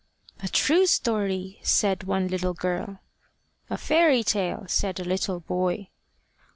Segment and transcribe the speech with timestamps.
[0.41, 3.01] "A true story," said one little girl.
[3.69, 5.89] "A fairy tale," said a little boy.